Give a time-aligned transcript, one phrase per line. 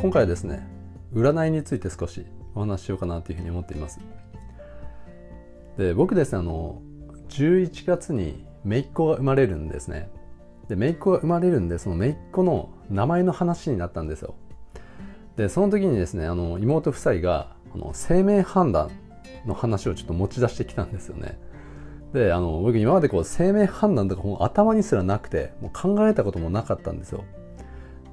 [0.00, 0.66] 今回はですね
[1.12, 4.00] 占いについて少しお話ししようかなというふうに思っています。
[5.76, 6.80] で僕ですねあの
[7.28, 10.08] 11月に姪っ子が生まれるんですね。
[10.68, 14.36] で姪っ子が生まれるんでその姪っ子の名前の話になったんですよ。
[15.36, 18.90] でその時にですねあの妹夫妻があの生命判断
[19.44, 21.38] の話をちょっと持ち出してきたんですよね。
[22.14, 27.22] であの僕今までこう生命判断とかもう頭にすらなくてもう考えたこともなかったんですよ。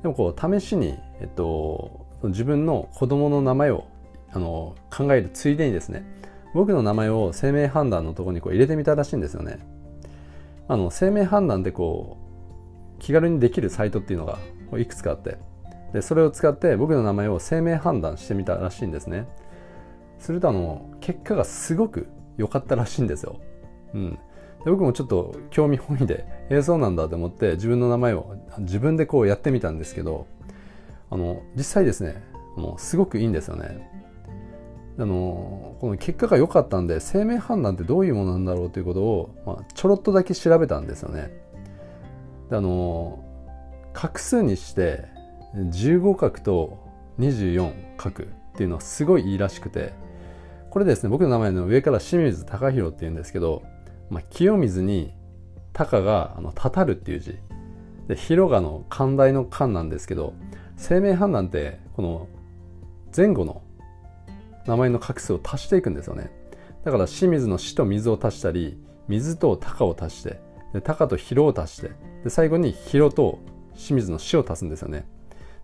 [0.07, 3.87] でもこう試しに、えっと、自分の子供の名前を
[4.31, 6.05] あの考えるついでにですね
[6.53, 9.59] 僕の名前を生命判断のとこにこう入れてみたらしいんですよね。
[10.69, 12.17] あの生命判断でこ
[12.95, 14.39] う気軽にできるサイトっていうのが
[14.77, 15.37] いくつかあって
[15.91, 19.27] でそれを使って僕の名前を生命判断してみたらしいんですね。
[20.19, 23.41] するとあの結果がすごく良かったらしいんですよ。
[23.93, 24.19] うん、
[24.67, 30.27] で僕もちょっと興味本位で えー、そうなんだと思って自分の名前を自分でこうやってみたんですけど
[31.09, 32.21] あの実際ですね
[32.57, 33.89] あのすごくいいんですよね。
[34.99, 41.31] あのこの結果が良かったんで生命判断ってどういうものなんだろうということを、まあ、ちょろっとだけ調べたんですよね。
[42.49, 43.19] であの
[43.93, 45.05] 画数にして
[45.55, 46.77] 15画と
[47.19, 48.13] 24画っ
[48.55, 49.93] ていうのはすごいいいらしくて
[50.71, 53.63] これですね僕の名前の上から清水隆弘っていうんですけど
[54.09, 55.13] まあ、清水に
[55.73, 57.37] 鷹があのたたるっていう字。
[58.07, 60.33] で広がの寛大の寛なんですけど
[60.77, 62.27] 生命判断ってこの
[63.15, 63.61] 前後の
[64.65, 66.31] 名前の画数を足していくんですよね。
[66.85, 68.77] だから清水の死と水を足したり
[69.09, 70.39] 水と鷹を足して
[70.73, 71.91] で鷹と広を足して
[72.23, 73.39] で最後に広と
[73.73, 75.05] 清水の死を足すんですよね。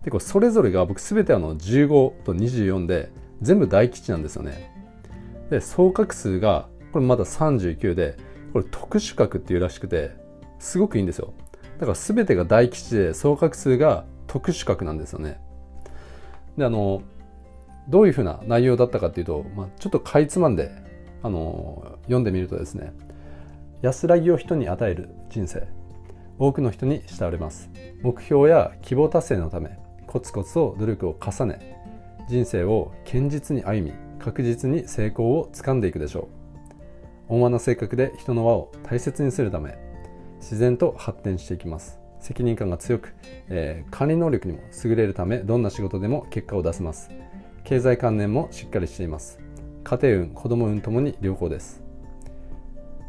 [0.02, 4.70] でこれそれぞれが僕全てあの15と24で全部大吉なんですよね。
[5.50, 8.16] で総画数がこれまだ39で
[8.54, 10.12] これ特殊角っていうらしくて
[10.60, 11.34] すごくいいんですよ。
[11.80, 15.40] だから全てが大吉で総画数が特殊角なんですよね。
[16.56, 17.02] であの
[17.88, 20.70] どういうふうな内容だったかっていうと、まあ、ちょっとかいつまんで
[21.24, 22.92] あの読んでみるとですね
[23.82, 25.66] 安らぎを人に与える人生。
[26.38, 27.70] 多くの人に慕われます。
[28.02, 29.76] 目標や希望達成のため
[30.06, 31.76] コツコツと努力を重ね
[32.28, 36.43] 人生を堅実に歩み確実に成功をつかんでいくでしょう。
[37.28, 39.76] 温和な性格で人の輪を大切にするため
[40.40, 41.98] 自然と発展していきます。
[42.20, 43.14] 責任感が強く、
[43.48, 47.10] えー、管理能力にも優れるためどんな仕事でも結果を出せます。
[47.64, 49.38] 経済観念もしっかりしています。
[49.84, 51.82] 家庭運子供運ともに良好です。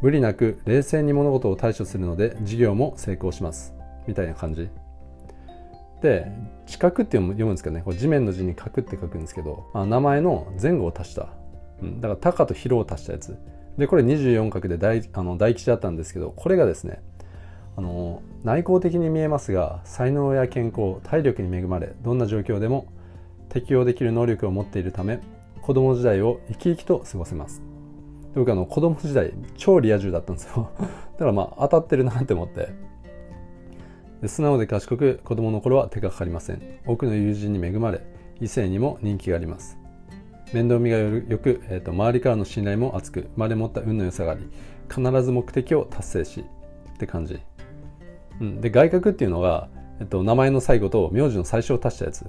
[0.02, 3.74] 無理なく冷静に物事を対処するので事業も成功します。
[4.06, 4.68] みたいな感じ。
[6.02, 6.30] で
[6.66, 7.82] 知覚って読むんですけどね。
[7.82, 11.28] こ地面の字に角って書くんですけど、まあ、名前の前後を足した、
[11.82, 13.38] うん、だから高と広を足したやつ。
[13.78, 17.02] で、これ24角で大あの大吉だったんですけど、これがですね、
[17.76, 22.86] あの内向的に見えますが、才能や健康、体力に恵まれ、どんな状況でも
[23.48, 25.20] 適応できる能力を持っているため、
[25.60, 27.62] 子供時代を生き生きと過ごせます。
[28.34, 30.70] 僕あの子供時代超リア充だったんですよ。
[30.78, 32.68] だからまあ当たってるなって思って。
[34.20, 36.62] で素直で賢く子供の頃は手がかかりません。
[36.86, 38.00] 多くの友人に恵まれ
[38.40, 39.78] 異性にも人気があります。
[40.52, 44.48] 面倒見がよく、えーと、周りからの信頼も厚く生まれ持った運の良さがあり
[44.88, 46.44] 必ず目的を達成し
[46.94, 47.40] って感じ、
[48.40, 49.68] うん、で外角っていうのが、
[50.00, 52.26] えっと、名前の最後と名字の最初を足したやつ。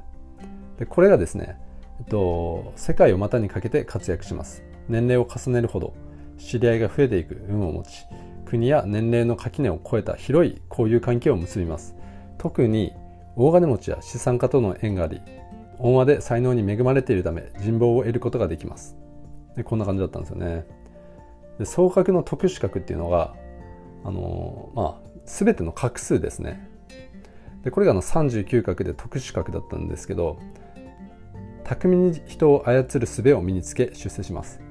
[0.78, 1.58] でこれがですね、
[2.00, 4.64] えっと、世界を股にかけて活躍します。
[4.90, 5.94] 年齢を重ねるほど
[6.38, 8.06] 知り合いが増えていく運を持ち
[8.46, 11.96] 国や年齢の垣根を越えた広い交友関係を結びます。
[12.38, 12.94] 特に
[13.36, 15.22] 大金持ちや資産家との縁があり
[15.80, 18.98] 温和で才能に恵まれているため人望を得ることができます。
[19.56, 20.66] でこんな感じだったんですよね。
[21.60, 23.34] で総角の特殊角っていうのが
[24.04, 26.68] あのまあ全ての画数ですね。
[27.64, 30.40] でこれがあの39画で特殊角だったんですけど
[31.64, 34.62] 巧みに人を操る術を身につけ出世します、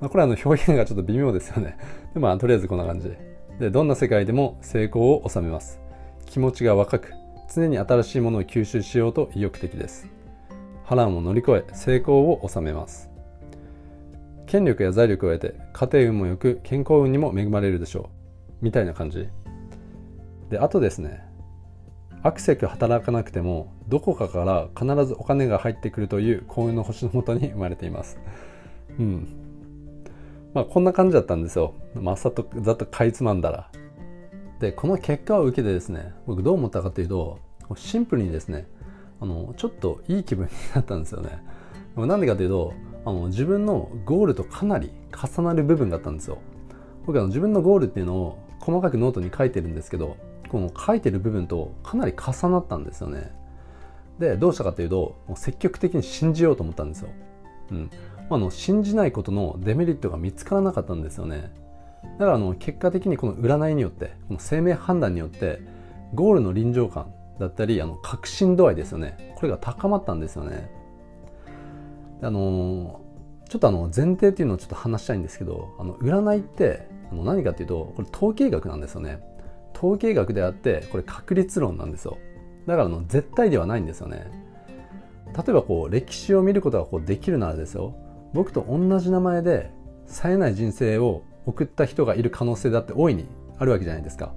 [0.00, 1.76] まあ、これはあの表現がちょっと微妙ですよね。
[2.14, 3.12] でまあとりあえずこんな感じ。
[3.60, 5.80] でどんな世界でも成功を収めます。
[6.24, 7.12] 気持ちが若く
[7.52, 10.08] 常に新しいものを吸収しようと意欲的です。
[10.86, 13.10] 波乱を乗り越え成功を収めます。
[14.46, 18.08] 権力や財力を得て家庭運も良く健康運にも恵まれるでしょ
[18.62, 18.64] う。
[18.64, 19.28] みたいな感じ。
[20.48, 21.24] であとですね
[22.22, 28.18] アクセク働かなくてもどこかから必ずお金が入ってくるという幸運の星のもとに生まれています。
[28.98, 29.28] うん。
[30.54, 31.74] まあこんな感じだったんですよ。
[31.94, 33.70] まあさとざっとかいつまんだら。
[34.60, 37.40] でこの結果を受けてですね僕どう思ったかというと
[37.74, 38.66] シンプルにですね
[39.20, 41.42] あのちょっといい気分になったんですよね。
[41.96, 42.74] なんでかというと
[43.04, 46.38] あの自分のゴールとかなり重なる部分だったんですよ。
[47.06, 50.16] 僕は自分のゴールっていうのを細かくノートに書いてるんですけど
[50.48, 53.32] この書いてる部分とかなり重なったんですよね。
[54.18, 57.10] でどうしたかというともう積極的に信じようと思ったんですよ、
[57.70, 57.90] うん
[58.28, 61.52] あの信じないことのデメリットが見つからなかったんですよね
[62.18, 65.60] だからあの結果的にこの占いによってこの生命判断によって
[66.12, 69.34] ゴールの臨場感だったりあの確信度合いですよね。
[69.36, 70.70] これが高まったんですよね。
[72.22, 73.00] あの
[73.48, 79.20] ちょっとあの前提っていうのをちょっと話したいんですけどあの占いってあの何かっていうとこれ統計学なんですよね。
[79.74, 82.18] 統計学であってこれ確率論なんですよ。
[82.66, 84.30] だからあの絶対ではないんですよね。
[85.36, 87.94] 例えばこう歴史を見ることがこうできるならですよ。
[88.32, 89.70] 僕と同じ名前で
[90.06, 93.26] 冴えない人生を送った人がいる可能性だって大いに
[93.58, 94.32] あるわけじゃないですか。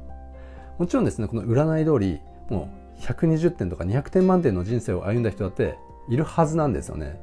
[0.78, 5.78] もちろんですねこの占い通りもう120点とか200点満点の人生を歩んだ人だって
[6.10, 7.20] いるはずなんですよね。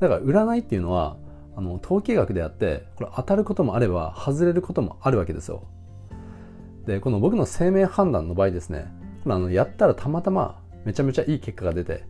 [0.00, 1.16] だから占いっていうのは
[1.56, 5.64] あの統計学であってこれ当たることもあれば外れることもあるわけですよ。
[6.86, 8.86] でこの僕の生命判断の場合ですね
[9.24, 12.04] これあのやったらたまたまめちゃめちゃいい結果が出て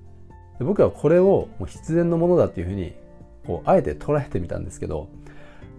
[0.58, 2.94] で僕はこれをもう必然のものだっていうふうに
[3.46, 5.08] こうあえて捉えてみたんですけど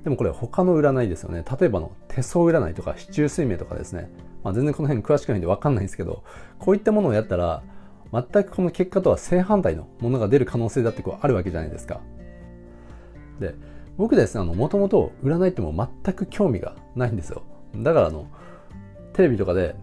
[0.04, 1.44] でもこれ他の占いですよね。
[1.60, 4.10] 例えばの手相占いとか市中水明とかですね、
[4.44, 6.24] まあ、全然この辺詳しくないんで分かんないんですけど
[6.60, 7.62] こういったものをやったら
[8.12, 12.02] 全くこの結果とは正反対のものが出る可能性だってこうあるわけじゃないですか。
[13.40, 13.54] で
[13.98, 17.44] 僕ですねもともと占いっても全く興味がないんですよ。
[17.76, 18.28] だからあの
[19.14, 19.76] テレビとかで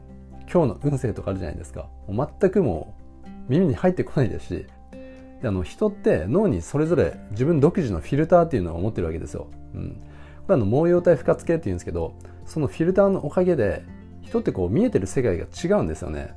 [0.52, 1.88] 今日の運勢とかあるじゃないですか。
[2.08, 4.66] 全くもう耳に入ってこないですし。
[5.42, 10.02] であの人って脳にそれぞれ自分独自のフィルターっていうのを持ってるわけですよ、うん、
[10.46, 12.14] これあの毛様体不活系っていうんですけど
[12.46, 13.84] そのフィルターのおかげで
[14.26, 16.34] 人ってこう見えてる世界が違うんですよね。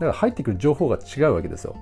[0.00, 1.76] だから入ってくる情報が違うわけですよ。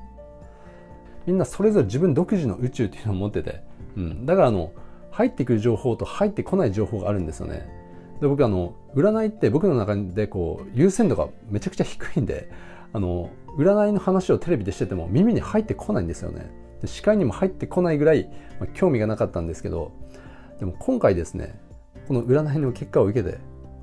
[1.26, 3.62] みんなそれぞれ自分独自の宇宙っていうのを持ってて、
[3.96, 4.72] うん、だからあの
[5.10, 7.68] 入ってくる情報と入ってこない情報があるんですよね。
[8.20, 12.50] で僕あの占いって僕の中でこう優先度がめちゃくちゃ低いんで
[12.92, 16.50] あの占いの話をテレビでしてても耳に入ってこないんですよね。
[16.80, 18.28] で視界にも入ってこないぐらい、
[18.60, 19.92] まあ、興味がなかったんですけど
[20.58, 21.60] でも今回ですね
[22.06, 23.38] この占いの結果を受けて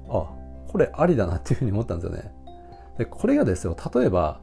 [0.10, 0.30] あ
[0.76, 2.34] これありだなっていうふうに思ったんですよね。
[2.98, 4.42] でこれがですよ例えば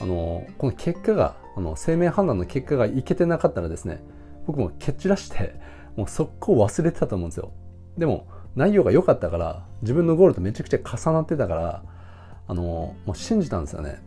[0.00, 4.02] あのこの結果があの生命判断の結果がいけてなかったらですね
[4.46, 5.60] 僕も蹴散らして
[5.94, 7.52] もう速攻忘れてたと思うんですよ。
[7.98, 11.82] でも内容が良かったから自分のゴールとめちゃくちゃ重なってたから
[12.48, 14.00] あのもう信じたんですよね。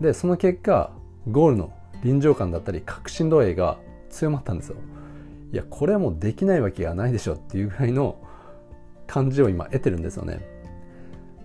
[0.00, 0.92] でその結果
[1.28, 1.72] ゴールの
[2.04, 3.78] 臨場感だったり確信度合いが
[4.10, 4.76] 強まったんですよ。
[5.52, 8.16] いやこれはもうできないわけがないでしょっていうぐらいの
[9.08, 10.49] 感じを今得てるんですよね。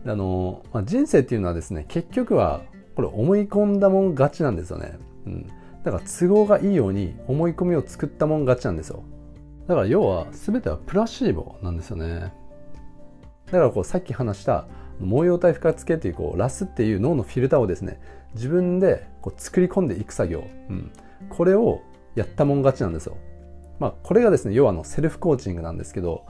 [0.06, 2.62] あの、まあ、人生っていうのはですね結局は
[2.96, 5.48] これ思い込んだもん勝ちなんですよね、うん、
[5.84, 9.04] だから都合がいいように思い込みを作ったもん勝ちなんですよ。
[9.68, 12.34] だから要は全てはプラシーボなんですよね。
[13.48, 14.68] だからこうさっき話した
[15.00, 18.00] 毛様体不活系っていうこうラスっていう脳のフィルターをですね
[18.34, 20.92] 自分でこう作り込んでいく作業、うん、
[21.30, 21.82] これを
[22.16, 23.18] やったもん勝ちなんですよ。
[23.80, 26.26] まあ、これがですね要はのセルフコーチングなんですけど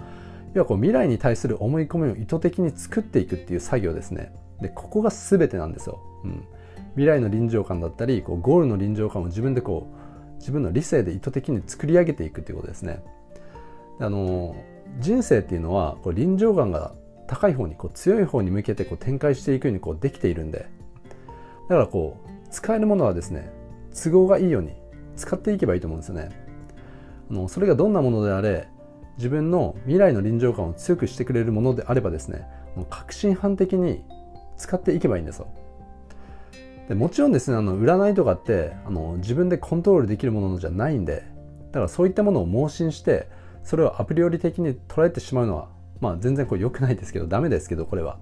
[0.56, 4.34] 要はこう未来に対する思い込みを意図的に作っていくっていう作業ですね。
[4.62, 6.00] でここが全てなんですよ。
[6.24, 6.48] うん、
[6.92, 13.04] 未来の臨場感だったりこうゴールの臨場感を自分でこう自分の理性で意図的に作り上げていくっていうことですね。
[14.00, 14.56] あの
[15.00, 16.94] 人生っていうのはこう臨場感が
[17.28, 20.68] 高い方にこう強い方に向けてこう展開していくようにこうできているんで
[21.70, 23.52] だからこう使えるものはですね
[23.94, 24.74] 都合がいいように
[25.16, 26.30] 使っていけばいいと思うんですよね
[27.32, 28.68] あのそれがどんなものであれ
[29.18, 34.04] 自分の未来の臨場感を強くしてくれるものであればですねもう革新犯的に
[34.58, 35.48] 使っていけばいいんですよ。
[36.88, 41.24] でもちろんですねあの占いとかってあの自分でコントロールできるものじゃないんで
[41.72, 43.28] だからそういったものを盲信して
[43.64, 45.70] それをアプリより的に捉えてしまうのは
[46.00, 48.20] まあ全然これ良くないですけどダメですけどこれは。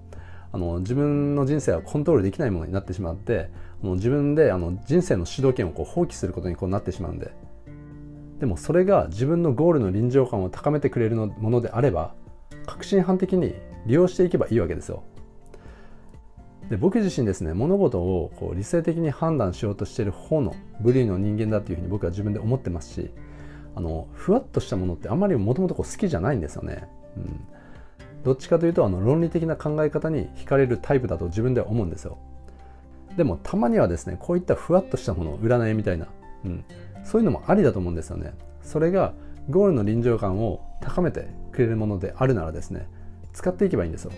[0.54, 3.50] あの自分の人生はコントロールできないものになってしまって
[3.82, 7.32] あの自分であの人生の主導権をこう放棄することにこうなってしまうんで
[8.44, 12.12] でもそれが自分のゴールの臨場感を高めてくれるものであれば
[12.66, 13.54] 革新犯的に
[13.86, 15.02] 利用していけばいいわけですよ。
[16.68, 23.10] で僕自身ですね物事をこう理性的に判断しようとしている方の部類の人間だっていうふうに僕は自分で思ってますし
[23.74, 26.86] あのふわっとしたものってあんまりもともと好きじゃないんですよね、
[27.16, 27.40] うん、
[28.24, 32.18] どっちかというとあの論理的な考え方に惹かれるタイプだと自分では思うんですよ。
[33.16, 36.08] でもたまにはですねこういったふわっとしたもの占いみたいな、
[36.44, 36.64] うん、
[37.04, 39.12] そういうのもありだと思うんですよねそれが
[39.50, 42.88] ゴールの臨場感を高めてくれるものであるならですね
[43.32, 44.12] 使っていけばいいんですよ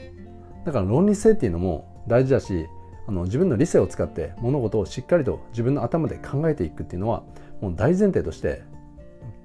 [0.65, 2.67] だから論理性っていうのも大事だし
[3.09, 7.23] あの自分の理性を使って物事をしっかりと自分の頭で考えていくっていうのは
[7.61, 8.63] もう大前提として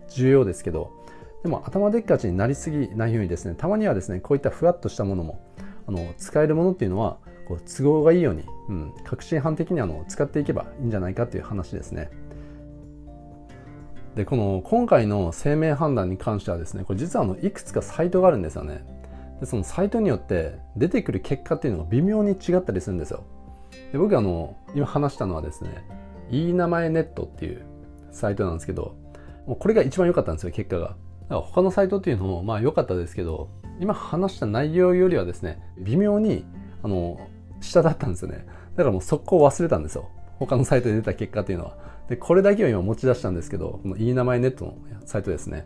[0.10, 0.92] 重要ですけど
[1.44, 5.42] でも頭でっかちになりすぎないようにですねたまにはですねこういったふわっとしたものも
[5.88, 7.18] あの使えるものっていうのは
[7.48, 12.10] こう都合がいいように、うん、革新犯的にあの使っていけばいいんじゃないかという話ですね。
[14.16, 18.84] でこの今回の生命判断に関してはですねこれ実はあのいくつかサイトがあるんですよね。
[19.40, 23.24] でそのサイトによって出てくる結果っていうのが微妙に違ったりするんですよ。
[23.92, 25.86] で僕あの今話したのはですね
[26.30, 27.66] いい名前ネットっていう
[28.12, 28.96] サイトなんですけど
[29.48, 30.88] もうこれが一番良かったんですよ結果が。
[30.88, 30.98] だか
[31.30, 33.50] ら他のサイトっていうのもまあ良かったですけど
[33.80, 36.46] 今話した内容よりはですね微妙に
[36.84, 37.18] あの
[37.62, 38.46] 下だったんですよね。
[38.76, 40.10] だからもう速攻忘れたんですよ。
[40.38, 41.91] 他のサイトで出た結果っていうのは。
[42.10, 45.66] でこれだけを今持ち出したんですけどこのいい名前ネットのサイトですね。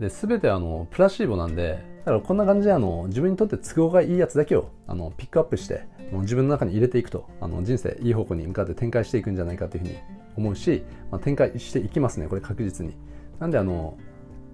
[0.00, 9.98] で全てあのプラシーボなんでだからこんな感じであの自分にとって都合がいいやつだけをあのピックアップして自分の中に入れていくとあの人生いい方向に向かって展開していくんじゃないかというふうに
[10.36, 12.94] 思うし、まあ、展開していきますねこれ確実に。
[13.40, 13.96] なんであの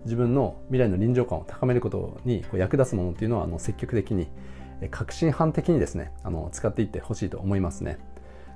[0.05, 4.29] 自分の未来の臨場感を高めることにこう役立つものっていうのはあの積極的に
[4.91, 7.99] 革新犯的にですねあの使っていってほしいと思いますね。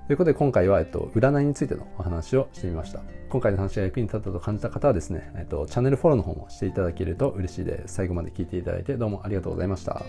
[0.09, 3.03] ということで今回は、えっと、占いについてのお話をしてみました。
[3.29, 7.97] 今回の話が役に立ったと感じた方はですね、えっと、チャンネルフォローの方もしていただけると嬉しいです。
[7.97, 10.03] 最後まで聞いていただいてどうもありがとうございました。